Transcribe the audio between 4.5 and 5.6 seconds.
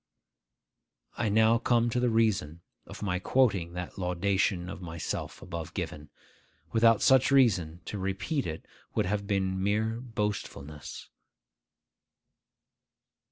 of myself